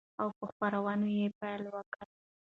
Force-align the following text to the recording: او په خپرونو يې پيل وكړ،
او 0.21 0.27
په 0.37 0.43
خپرونو 0.49 1.07
يې 1.17 1.27
پيل 1.39 1.63
وكړ، 1.73 2.01